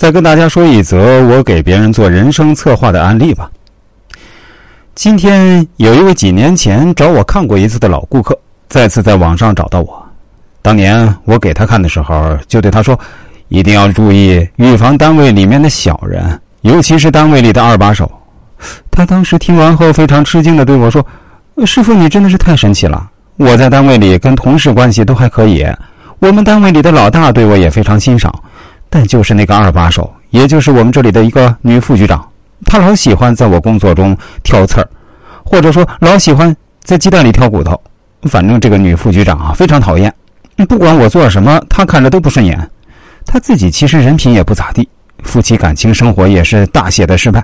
[0.00, 3.50] 再跟大家说一则我给别人做人生策划的案例吧。
[4.94, 8.34] 今天有一位几年前找我看过一次的老顾客，
[8.66, 10.02] 再次在网上找到我。
[10.62, 12.98] 当年我给他看的时候，就对他说
[13.48, 18.10] ：“一定要注意预防单位里面的小人，尤其是单位里的二把手。”
[18.90, 21.06] 他当时听完后非常吃惊的对我说
[21.66, 23.06] ：“师傅，你真的是太神奇了！
[23.36, 25.62] 我在单位里跟同事关系都还可以，
[26.20, 28.34] 我们单位里的老大对我也非常欣赏。”
[28.90, 32.28] 但就是那个二把手，也就是我们这里的一个女副局长，
[32.66, 34.88] 她老喜欢在我工作中挑刺儿，
[35.44, 37.80] 或者说老喜欢在鸡蛋里挑骨头。
[38.24, 40.12] 反正这个女副局长啊，非常讨厌，
[40.68, 42.70] 不管我做什么，她看着都不顺眼。
[43.24, 44.86] 她自己其实人品也不咋地，
[45.22, 47.42] 夫妻感情生活也是大写的失败。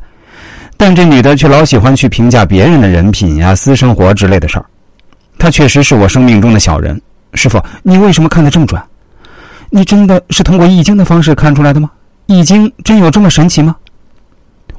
[0.77, 4.67] 但这女的却老喜欢去评价别人的人品呀、私生活之类的事儿。
[5.39, 7.01] 她确实是我生命中的小人。
[7.33, 8.79] 师傅，你为什么看得这么准？
[9.77, 11.91] 你真的是通过易经的方式看出来的吗？
[12.25, 13.77] 易经真有这么神奇吗？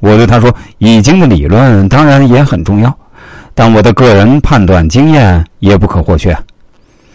[0.00, 2.92] 我对他说：“易经的理论当然也很重要，
[3.54, 6.36] 但我的个人判断经验也不可或缺。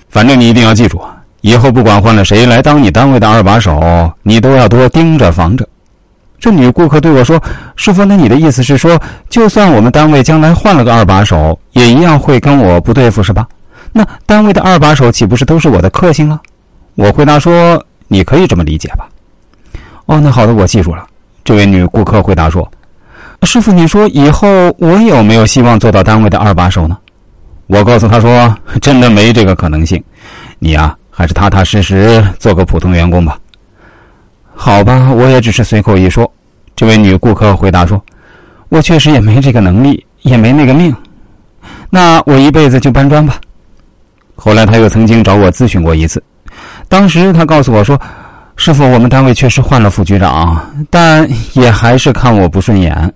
[0.08, 1.02] 反正你一定要记住，
[1.42, 5.68] 以后不管换了谁来当你单位的二把手，你都要多盯着防着。”
[6.40, 7.38] 这女顾客对我说
[7.76, 8.98] ：“师傅，那你的意思是说，
[9.30, 13.46] 就算我们单位将来换了个二把手，也一样会跟我不对付，是吧？
[13.92, 16.40] 那单位的二把手岂不是都是我的克星了？”
[16.96, 19.08] 我回答说：“你可以这么理解吧。”
[20.06, 21.08] 哦，那好的，我记住了。
[21.44, 22.70] 这位女顾客回答说
[23.44, 26.98] ：“师傅，你说以后我有没有希望做到单位的二把手呢？”
[27.68, 30.04] 我告诉他说：“真的没这个可能性，
[30.60, 33.40] 你呀，还是踏踏实实做个普通员工吧。”
[34.54, 36.32] 好吧，我也只是随口一说。
[36.76, 38.02] 这位女顾客回答说
[38.70, 40.96] ：“我确实也没这个能力，也没那个命。
[41.90, 43.40] 那我一辈子就搬砖吧。”
[44.36, 46.22] 后来他又曾经找我咨询过一次。
[46.94, 48.00] 当时他告诉我说
[48.56, 53.12] ：“师傅，我们单位确实换了副局长，但也还是看我不顺眼。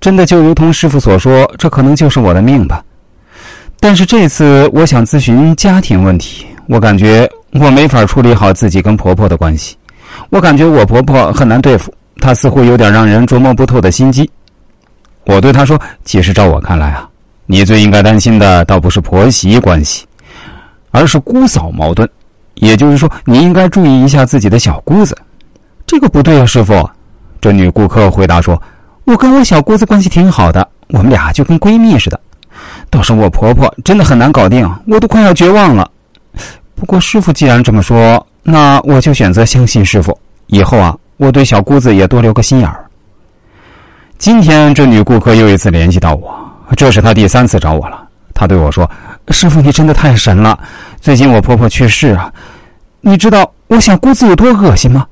[0.00, 2.82] 真的就如同师傅所说，这可能就是我的命吧。
[3.78, 9.76] 但是这次我想咨询家庭问题，我感觉我没法处理好自己跟婆婆的关系。
[10.30, 14.28] 我感觉我婆婆很难对付，她似乎有点让人琢磨不透的心机。
[15.26, 17.08] 我对她说：其实照我看来啊，
[17.46, 20.04] 你最应该担心的倒不是婆媳关系，
[20.90, 22.08] 而是姑嫂矛盾。”
[22.54, 25.16] 也就是说，你应该注意一下自己的小姑子。
[25.86, 26.88] 这个不对啊，师傅。
[27.40, 28.60] 这女顾客回答说
[29.04, 32.20] ：“我跟我小姑子关系挺好的，我们俩就跟闺蜜似的。
[32.88, 35.90] 倒是我婆婆真的很难搞定，我都快要绝望了。
[36.76, 40.16] 不过师傅既然这么说，那我就选择相信师傅。
[40.46, 42.84] 以后啊，我对小姑子也多留个心眼儿。”
[44.18, 46.32] 今天这女顾客又一次联系到我，
[46.76, 48.06] 这是她第三次找我了。
[48.32, 48.88] 她对我说。
[49.28, 50.58] 师傅，你真的太神了！
[51.00, 52.32] 最近我婆婆去世啊，
[53.00, 55.06] 你知道我小姑子有多恶心吗？